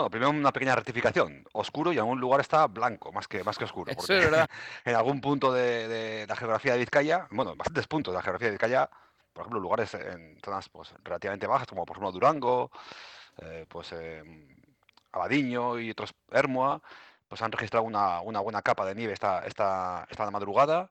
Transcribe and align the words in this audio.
Bueno, 0.00 0.10
primero 0.10 0.30
una 0.30 0.50
pequeña 0.50 0.74
rectificación. 0.74 1.44
Oscuro 1.52 1.92
y 1.92 1.96
en 1.96 2.00
algún 2.00 2.18
lugar 2.18 2.40
está 2.40 2.66
blanco, 2.68 3.12
más 3.12 3.28
que, 3.28 3.44
más 3.44 3.58
que 3.58 3.64
oscuro. 3.64 3.92
Porque 3.94 4.18
es 4.18 4.24
verdad. 4.24 4.48
en 4.86 4.94
algún 4.94 5.20
punto 5.20 5.52
de, 5.52 5.88
de 5.88 6.26
la 6.26 6.36
geografía 6.36 6.72
de 6.72 6.78
Vizcaya, 6.78 7.28
bueno, 7.30 7.52
en 7.52 7.58
bastantes 7.58 7.86
puntos 7.86 8.14
de 8.14 8.16
la 8.16 8.22
geografía 8.22 8.46
de 8.46 8.52
Vizcaya, 8.52 8.88
por 9.34 9.42
ejemplo, 9.42 9.60
lugares 9.60 9.92
en 9.92 10.38
zonas 10.42 10.70
pues, 10.70 10.94
relativamente 11.04 11.46
bajas, 11.46 11.68
como 11.68 11.84
por 11.84 11.98
ejemplo 11.98 12.12
Durango, 12.12 12.70
eh, 13.42 13.66
pues 13.68 13.92
eh, 13.92 14.22
Abadiño 15.12 15.78
y 15.78 15.90
otros, 15.90 16.14
Hermoa, 16.30 16.80
pues 17.28 17.42
han 17.42 17.52
registrado 17.52 17.84
una, 17.84 18.22
una 18.22 18.40
buena 18.40 18.62
capa 18.62 18.86
de 18.86 18.94
nieve 18.94 19.12
esta, 19.12 19.44
esta, 19.44 20.06
esta 20.08 20.30
madrugada. 20.30 20.90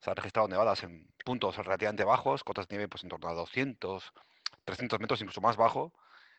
Se 0.00 0.08
han 0.08 0.16
registrado 0.16 0.48
nevadas 0.48 0.82
en 0.82 1.06
puntos 1.26 1.58
relativamente 1.58 2.04
bajos, 2.04 2.42
cotas 2.42 2.66
de 2.68 2.76
nieve 2.76 2.88
pues, 2.88 3.02
en 3.02 3.10
torno 3.10 3.28
a 3.28 3.34
200, 3.34 4.14
300 4.64 4.98
metros, 4.98 5.20
incluso 5.20 5.42
más 5.42 5.58
bajo. 5.58 5.92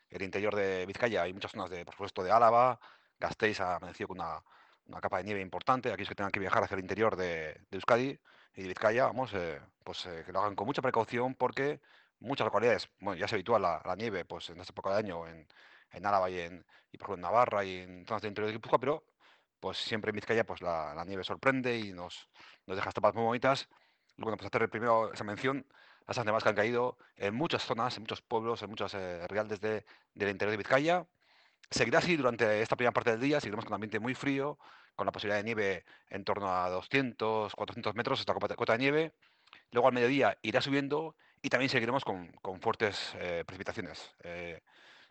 El 0.09 0.21
interior 0.21 0.55
de 0.55 0.85
Vizcaya 0.85 1.23
hay 1.23 1.33
muchas 1.33 1.51
zonas, 1.51 1.69
de, 1.69 1.83
por 1.85 1.93
supuesto, 1.93 2.23
de 2.23 2.31
Álava. 2.31 2.79
Gasteiz 3.19 3.59
ha 3.59 3.75
amanecido 3.75 4.09
con 4.09 4.19
una, 4.19 4.41
una 4.85 5.01
capa 5.01 5.17
de 5.17 5.23
nieve 5.25 5.41
importante. 5.41 5.91
Aquellos 5.91 6.09
que 6.09 6.15
tengan 6.15 6.31
que 6.31 6.39
viajar 6.39 6.63
hacia 6.63 6.75
el 6.75 6.81
interior 6.81 7.15
de, 7.15 7.53
de 7.69 7.77
Euskadi 7.77 8.19
y 8.55 8.61
de 8.61 8.67
Vizcaya, 8.67 9.05
vamos, 9.05 9.33
eh, 9.33 9.61
pues 9.83 10.05
eh, 10.05 10.23
que 10.25 10.31
lo 10.31 10.39
hagan 10.39 10.55
con 10.55 10.65
mucha 10.65 10.81
precaución 10.81 11.35
porque 11.35 11.81
muchas 12.19 12.45
localidades, 12.45 12.89
bueno, 12.99 13.19
ya 13.19 13.27
se 13.27 13.35
habitúa 13.35 13.59
la, 13.59 13.81
la 13.85 13.95
nieve 13.95 14.25
pues 14.25 14.49
en 14.49 14.59
esta 14.59 14.71
época 14.73 14.89
de 14.91 14.97
año 14.97 15.27
en, 15.27 15.47
en 15.91 16.05
Álava 16.05 16.29
y, 16.29 16.39
en, 16.39 16.65
y 16.91 16.97
por 16.97 17.09
ejemplo 17.09 17.15
en 17.15 17.21
Navarra 17.21 17.63
y 17.63 17.77
en 17.77 18.05
zonas 18.07 18.21
del 18.21 18.29
interior 18.29 18.47
de 18.47 18.53
Guipúzcoa, 18.53 18.79
pero 18.79 19.03
pues 19.59 19.77
siempre 19.77 20.09
en 20.09 20.15
Vizcaya 20.15 20.43
pues 20.43 20.61
la, 20.61 20.93
la 20.95 21.05
nieve 21.05 21.23
sorprende 21.23 21.77
y 21.77 21.91
nos, 21.93 22.27
nos 22.65 22.75
deja 22.75 22.89
estapas 22.89 23.13
muy 23.13 23.23
bonitas. 23.23 23.67
Bueno, 24.17 24.35
pues 24.37 24.47
hacer 24.47 24.67
primero 24.69 25.13
esa 25.13 25.23
mención 25.23 25.65
esas 26.07 26.25
nevadas 26.25 26.43
que 26.43 26.49
han 26.49 26.55
caído 26.55 26.97
en 27.17 27.33
muchas 27.35 27.63
zonas, 27.63 27.95
en 27.97 28.03
muchos 28.03 28.21
pueblos, 28.21 28.61
en 28.61 28.69
muchas 28.69 28.93
eh, 28.93 29.25
del 30.13 30.29
interior 30.29 30.51
de 30.51 30.57
Vizcaya. 30.57 31.05
Seguirá 31.69 31.99
así 31.99 32.15
durante 32.15 32.61
esta 32.61 32.77
primera 32.77 32.93
parte 32.93 33.11
del 33.11 33.19
día, 33.19 33.41
seguiremos 33.41 33.65
con 33.65 33.73
un 33.73 33.75
ambiente 33.75 33.99
muy 33.99 34.15
frío, 34.15 34.57
con 34.95 35.05
la 35.05 35.11
posibilidad 35.11 35.37
de 35.37 35.43
nieve 35.43 35.85
en 36.09 36.23
torno 36.23 36.49
a 36.49 36.69
200, 36.69 37.53
400 37.53 37.95
metros, 37.95 38.19
esta 38.19 38.33
cota, 38.33 38.73
de 38.73 38.79
nieve. 38.79 39.13
Luego 39.71 39.87
al 39.87 39.93
mediodía 39.93 40.37
irá 40.41 40.61
subiendo 40.61 41.15
y 41.41 41.49
también 41.49 41.69
seguiremos 41.69 42.05
con, 42.05 42.31
con 42.41 42.61
fuertes 42.61 43.13
eh, 43.15 43.43
precipitaciones. 43.45 44.15
Eh, 44.23 44.61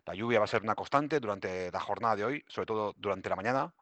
la 0.05 0.15
lluvia 0.15 0.39
va 0.39 0.45
a 0.45 0.47
ser 0.47 0.63
una 0.63 0.73
constante 0.73 1.19
durante 1.19 1.71
la 1.71 1.79
jornada 1.79 2.15
de 2.15 2.25
hoy, 2.25 2.45
sobre 2.47 2.65
todo 2.65 2.93
durante 2.97 3.29
la 3.29 3.35
mañana. 3.35 3.73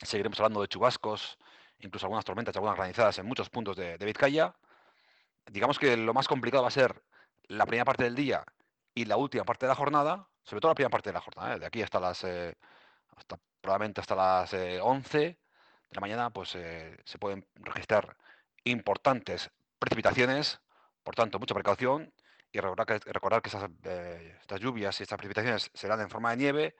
Seguiremos 0.00 0.38
hablando 0.38 0.60
de 0.60 0.68
chubascos, 0.68 1.38
incluso 1.80 2.06
algunas 2.06 2.24
tormentas 2.24 2.54
y 2.54 2.58
algunas 2.58 2.76
granizadas 2.76 3.18
en 3.18 3.26
muchos 3.26 3.50
puntos 3.50 3.76
de, 3.76 3.98
de 3.98 4.06
Vizcaya. 4.06 4.54
Digamos 5.50 5.78
que 5.78 5.96
lo 5.96 6.14
más 6.14 6.28
complicado 6.28 6.62
va 6.62 6.68
a 6.68 6.72
ser 6.72 7.02
la 7.48 7.66
primera 7.66 7.84
parte 7.84 8.04
del 8.04 8.14
día 8.14 8.44
y 8.94 9.04
la 9.04 9.16
última 9.16 9.44
parte 9.44 9.66
de 9.66 9.70
la 9.70 9.74
jornada, 9.74 10.28
sobre 10.42 10.60
todo 10.60 10.70
la 10.70 10.74
primera 10.74 10.90
parte 10.90 11.10
de 11.10 11.14
la 11.14 11.20
jornada, 11.20 11.54
¿eh? 11.56 11.58
de 11.58 11.66
aquí 11.66 11.82
hasta 11.82 12.00
las, 12.00 12.24
eh, 12.24 12.56
probablemente 13.60 14.00
hasta 14.00 14.14
las 14.14 14.52
eh, 14.54 14.80
11 14.80 15.18
de 15.18 15.38
la 15.90 16.00
mañana, 16.00 16.30
pues 16.30 16.54
eh, 16.54 16.96
se 17.04 17.18
pueden 17.18 17.46
registrar 17.54 18.16
importantes 18.64 19.50
precipitaciones, 19.78 20.60
por 21.02 21.14
tanto, 21.14 21.38
mucha 21.38 21.54
precaución 21.54 22.12
y 22.52 22.60
recordar 22.60 22.86
que, 22.86 23.12
recordar 23.12 23.42
que 23.42 23.48
estas 23.48 24.60
lluvias 24.60 25.00
y 25.00 25.02
estas 25.02 25.16
precipitaciones 25.16 25.70
serán 25.74 26.00
en 26.00 26.10
forma 26.10 26.30
de 26.30 26.36
nieve 26.36 26.76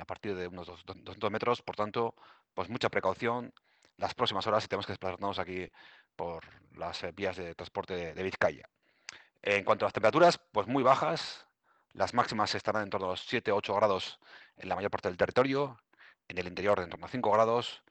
a 0.00 0.04
partir 0.04 0.34
de 0.34 0.48
unos 0.48 0.66
dos- 0.66 0.84
200 0.84 1.30
metros, 1.30 1.62
por 1.62 1.76
tanto, 1.76 2.14
pues 2.54 2.68
mucha 2.68 2.88
precaución 2.88 3.52
las 3.96 4.14
próximas 4.14 4.46
horas 4.46 4.62
si 4.62 4.68
tenemos 4.68 4.86
que 4.86 4.92
desplazarnos 4.92 5.38
aquí 5.38 5.70
por 6.16 6.44
las 6.76 7.02
eh, 7.04 7.12
vías 7.12 7.36
de 7.36 7.54
transporte 7.54 8.14
de, 8.14 8.22
Vizcaya. 8.22 8.68
En 9.42 9.64
cuanto 9.64 9.84
a 9.84 9.86
las 9.86 9.92
temperaturas, 9.92 10.38
pues 10.52 10.66
muy 10.66 10.82
bajas. 10.82 11.46
Las 11.92 12.14
máximas 12.14 12.54
estarán 12.54 12.82
en 12.82 12.90
torno 12.90 13.06
a 13.06 13.10
los 13.10 13.26
7-8 13.30 13.74
grados 13.76 14.18
en 14.56 14.68
la 14.68 14.74
mayor 14.74 14.90
parte 14.90 15.08
del 15.08 15.16
territorio, 15.16 15.78
en 16.28 16.38
el 16.38 16.46
interior 16.46 16.80
en 16.80 16.90
torno 16.90 17.06
a 17.06 17.08
5 17.08 17.30
grados. 17.30 17.82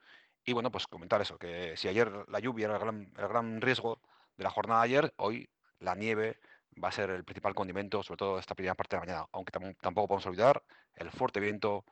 Y 0.44 0.52
bueno, 0.52 0.70
pues 0.70 0.86
comentar 0.86 1.22
eso, 1.22 1.38
que 1.38 1.76
si 1.76 1.88
ayer 1.88 2.10
la 2.28 2.38
lluvia 2.38 2.66
era 2.66 2.76
el 2.76 3.08
gran, 3.16 3.60
riesgo 3.62 4.00
de 4.36 4.44
la 4.44 4.50
jornada 4.50 4.80
de 4.82 4.84
ayer, 4.86 5.14
hoy 5.16 5.48
la 5.78 5.94
nieve 5.94 6.38
va 6.82 6.88
a 6.88 6.92
ser 6.92 7.10
el 7.10 7.24
principal 7.24 7.54
condimento, 7.54 8.02
sobre 8.02 8.18
todo 8.18 8.38
esta 8.38 8.54
primera 8.54 8.74
parte 8.74 8.96
de 8.96 9.00
la 9.00 9.06
mañana, 9.06 9.28
aunque 9.32 9.52
tam- 9.52 9.76
tampoco 9.80 10.08
podemos 10.08 10.26
olvidar 10.26 10.62
el 10.96 11.10
fuerte 11.10 11.40
viento 11.40 11.84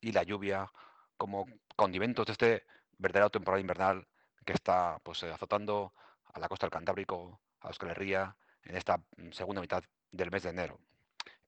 y 0.00 0.12
la 0.12 0.22
lluvia 0.22 0.70
como 1.16 1.46
condimentos 1.74 2.26
de 2.26 2.32
este 2.32 2.66
verdadero 2.98 3.30
temporal 3.30 3.60
invernal 3.60 4.06
que 4.46 4.52
está 4.54 4.98
pues 5.02 5.22
eh, 5.24 5.30
azotando 5.30 5.92
a 6.32 6.38
la 6.38 6.48
costa 6.48 6.66
del 6.66 6.72
Cantábrico, 6.72 7.40
a 7.60 7.68
Euskal 7.68 7.90
Herria, 7.90 8.36
en 8.62 8.76
esta 8.76 8.98
mm, 9.16 9.32
segunda 9.32 9.60
mitad 9.60 9.82
del 10.12 10.30
mes 10.30 10.44
de 10.44 10.50
enero. 10.50 10.80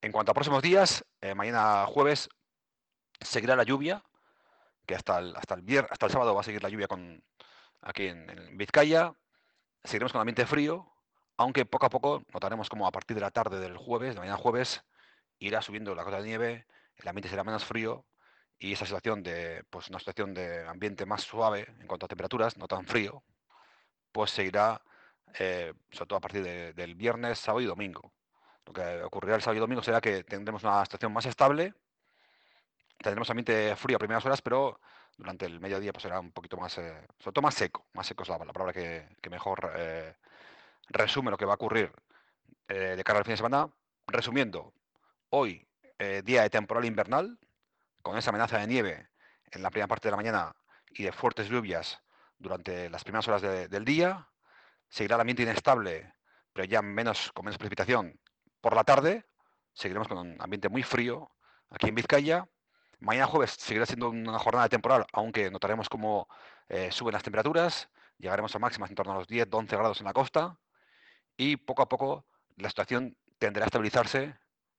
En 0.02 0.12
cuanto 0.12 0.32
a 0.32 0.34
próximos 0.34 0.62
días, 0.62 1.04
eh, 1.20 1.34
mañana 1.34 1.86
jueves 1.86 2.28
seguirá 3.20 3.56
la 3.56 3.62
lluvia, 3.62 4.02
que 4.84 4.94
hasta 4.94 5.18
el, 5.18 5.34
hasta 5.36 5.54
el, 5.54 5.86
hasta 5.88 6.06
el 6.06 6.12
sábado 6.12 6.34
va 6.34 6.40
a 6.40 6.44
seguir 6.44 6.62
la 6.62 6.68
lluvia 6.68 6.88
con, 6.88 7.22
aquí 7.80 8.08
en, 8.08 8.28
en 8.28 8.56
Vizcaya. 8.58 9.14
Seguiremos 9.84 10.12
con 10.12 10.20
ambiente 10.20 10.44
frío, 10.44 10.92
aunque 11.36 11.64
poco 11.64 11.86
a 11.86 11.90
poco 11.90 12.22
notaremos 12.32 12.68
como 12.68 12.86
a 12.86 12.90
partir 12.90 13.14
de 13.14 13.20
la 13.20 13.30
tarde 13.30 13.60
del 13.60 13.76
jueves, 13.76 14.14
de 14.14 14.20
mañana 14.20 14.36
jueves, 14.36 14.82
irá 15.38 15.62
subiendo 15.62 15.94
la 15.94 16.04
cota 16.04 16.20
de 16.20 16.24
nieve, 16.26 16.66
el 16.96 17.08
ambiente 17.08 17.28
será 17.28 17.44
menos 17.44 17.64
frío 17.64 18.04
y 18.58 18.72
esa 18.72 18.84
situación 18.84 19.22
de 19.22 19.64
pues 19.70 19.88
una 19.88 19.98
situación 19.98 20.34
de 20.34 20.66
ambiente 20.66 21.06
más 21.06 21.22
suave 21.22 21.66
en 21.80 21.86
cuanto 21.86 22.06
a 22.06 22.08
temperaturas, 22.08 22.56
no 22.56 22.66
tan 22.66 22.86
frío, 22.86 23.22
pues 24.12 24.30
seguirá 24.30 24.82
eh, 25.38 25.74
sobre 25.90 26.06
todo 26.08 26.16
a 26.16 26.20
partir 26.20 26.42
de- 26.42 26.72
del 26.72 26.94
viernes, 26.94 27.38
sábado 27.38 27.60
y 27.60 27.66
domingo. 27.66 28.12
Lo 28.66 28.72
que 28.72 29.02
ocurrirá 29.02 29.36
el 29.36 29.42
sábado 29.42 29.58
y 29.58 29.60
domingo 29.60 29.82
será 29.82 30.00
que 30.00 30.24
tendremos 30.24 30.62
una 30.64 30.84
situación 30.84 31.12
más 31.12 31.26
estable, 31.26 31.74
tendremos 32.98 33.30
ambiente 33.30 33.76
frío 33.76 33.96
a 33.96 33.98
primeras 34.00 34.24
horas, 34.26 34.42
pero 34.42 34.80
durante 35.16 35.46
el 35.46 35.60
mediodía 35.60 35.92
pues 35.92 36.02
será 36.02 36.18
un 36.20 36.32
poquito 36.32 36.56
más, 36.56 36.76
eh, 36.78 37.06
sobre 37.18 37.34
todo 37.34 37.42
más 37.42 37.54
seco, 37.54 37.86
más 37.92 38.06
seco 38.06 38.22
es 38.22 38.28
la, 38.28 38.38
la 38.38 38.52
palabra 38.52 38.72
que, 38.72 39.06
mejor 39.30 39.72
eh, 39.76 40.14
resume 40.88 41.30
lo 41.30 41.36
que 41.36 41.44
va 41.44 41.52
a 41.52 41.56
ocurrir 41.56 41.92
eh, 42.66 42.94
de 42.96 43.04
cara 43.04 43.18
al 43.18 43.24
fin 43.24 43.32
de 43.32 43.36
semana. 43.38 43.68
Resumiendo, 44.06 44.72
hoy 45.30 45.64
día 46.24 46.42
de 46.42 46.50
temporal 46.50 46.84
invernal, 46.84 47.38
con 48.02 48.16
esa 48.16 48.30
amenaza 48.30 48.58
de 48.58 48.66
nieve 48.66 49.08
en 49.50 49.62
la 49.62 49.70
primera 49.70 49.86
parte 49.88 50.08
de 50.08 50.12
la 50.12 50.16
mañana 50.16 50.52
y 50.90 51.04
de 51.04 51.12
fuertes 51.12 51.48
lluvias 51.48 52.00
durante 52.38 52.88
las 52.90 53.02
primeras 53.04 53.26
horas 53.28 53.42
de- 53.42 53.68
del 53.68 53.84
día. 53.84 54.28
Seguirá 54.88 55.16
el 55.16 55.20
ambiente 55.22 55.42
inestable, 55.42 56.14
pero 56.52 56.64
ya 56.66 56.82
menos, 56.82 57.30
con 57.32 57.44
menos 57.44 57.58
precipitación 57.58 58.18
por 58.60 58.74
la 58.74 58.84
tarde. 58.84 59.26
Seguiremos 59.72 60.08
con 60.08 60.18
un 60.18 60.36
ambiente 60.40 60.68
muy 60.68 60.82
frío 60.82 61.30
aquí 61.70 61.88
en 61.88 61.94
Vizcaya. 61.94 62.48
Mañana 63.00 63.26
jueves 63.26 63.52
seguirá 63.52 63.86
siendo 63.86 64.08
una 64.10 64.38
jornada 64.38 64.68
temporal, 64.68 65.06
aunque 65.12 65.50
notaremos 65.50 65.88
cómo 65.88 66.26
eh, 66.68 66.90
suben 66.90 67.12
las 67.12 67.22
temperaturas. 67.22 67.88
Llegaremos 68.18 68.54
a 68.54 68.58
máximas 68.58 68.90
en 68.90 68.96
torno 68.96 69.12
a 69.12 69.16
los 69.16 69.28
10-11 69.28 69.76
grados 69.76 70.00
en 70.00 70.06
la 70.06 70.12
costa. 70.12 70.58
Y 71.36 71.56
poco 71.56 71.82
a 71.82 71.88
poco 71.88 72.26
la 72.56 72.68
situación 72.68 73.16
tenderá 73.38 73.64
a 73.66 73.68
estabilizarse 73.68 74.36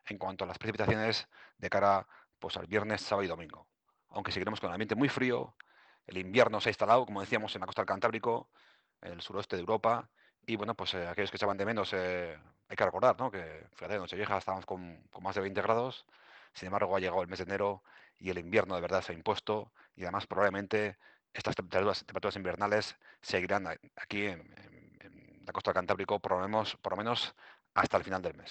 en 0.08 0.18
cuanto 0.18 0.44
a 0.44 0.48
las 0.48 0.58
precipitaciones 0.58 1.28
de 1.58 1.70
cara 1.70 2.06
pues, 2.40 2.58
al 2.58 2.68
viernes, 2.68 3.02
sábado 3.02 3.24
y 3.24 3.28
domingo. 3.28 3.68
Aunque 4.10 4.32
seguiremos 4.32 4.60
con 4.60 4.70
el 4.70 4.74
ambiente 4.74 4.96
muy 4.96 5.10
frío, 5.10 5.56
el 6.08 6.18
invierno 6.18 6.60
se 6.62 6.70
ha 6.70 6.72
instalado, 6.72 7.06
como 7.06 7.22
decíamos, 7.22 7.54
en 7.56 7.62
la 7.62 7.68
costa 7.68 7.82
del 7.82 7.88
Cantábrico, 7.88 8.50
en 9.02 9.14
el 9.14 9.22
suroeste 9.22 9.56
de 9.56 9.62
Europa, 9.62 10.10
y 10.46 10.56
bueno, 10.56 10.76
pues 10.76 10.94
eh, 10.96 11.08
aquellos 11.08 11.30
que 11.32 11.38
echaban 11.38 11.58
de 11.58 11.66
menos, 11.66 11.94
eh, 11.94 12.38
hay 12.68 12.76
que 12.76 12.86
recordar, 12.86 13.20
¿no? 13.20 13.30
Que 13.30 13.68
fíjate, 13.76 13.96
en 13.96 14.02
Nochevieja 14.02 14.38
estábamos 14.38 14.66
con, 14.66 15.04
con 15.12 15.24
más 15.24 15.36
de 15.36 15.42
20 15.42 15.62
grados, 15.62 16.06
sin 16.54 16.68
embargo 16.68 16.96
ha 16.96 17.00
llegado 17.00 17.22
el 17.22 17.28
mes 17.28 17.40
de 17.40 17.46
enero 17.46 17.84
y 18.18 18.32
el 18.32 18.40
invierno 18.40 18.76
de 18.76 18.82
verdad 18.82 19.02
se 19.02 19.12
ha 19.12 19.16
impuesto, 19.16 19.72
y 19.96 20.04
además 20.04 20.28
probablemente 20.28 20.98
estas 21.34 21.56
temperaturas, 21.56 22.36
invernales 22.36 22.98
seguirán 23.22 23.68
aquí 23.96 24.26
en, 24.26 24.52
la 25.46 25.54
costa 25.54 25.72
del 25.72 25.76
Cantábrico 25.76 26.20
por 26.20 26.34
lo 26.34 26.98
menos 26.98 27.36
hasta 27.74 27.98
el 27.98 28.04
final 28.04 28.22
del 28.22 28.36
mes. 28.36 28.48